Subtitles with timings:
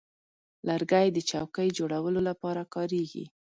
[0.67, 3.25] لرګی د چوکۍ جوړولو لپاره کارېږي.